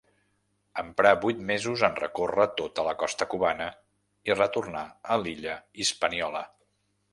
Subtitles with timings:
[0.83, 3.69] Emprà vuit mesos en recórrer tota la costa cubana
[4.31, 4.83] i retornà
[5.17, 6.45] a l'illa Hispaniola.